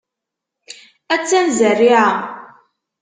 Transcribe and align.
Attan 1.13 1.47
zerriɛa. 1.57 2.07